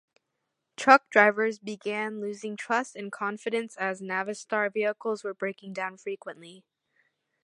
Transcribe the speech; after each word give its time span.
Truck 0.77 1.11
drivers 1.11 1.59
began 1.59 2.21
losing 2.21 2.57
trust 2.57 2.95
and 2.95 3.11
confidence 3.11 3.77
as 3.77 4.01
Navistar 4.01 4.73
vehicles 4.73 5.23
were 5.23 5.35
breaking 5.35 5.73
down 5.73 5.95
frequently. 5.97 6.65